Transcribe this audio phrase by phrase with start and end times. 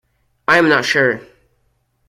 [0.47, 1.21] I am not sure.